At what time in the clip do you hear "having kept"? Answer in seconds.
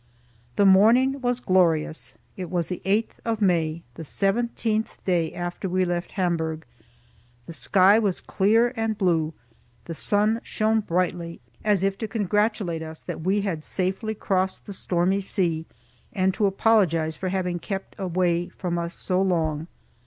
17.29-17.93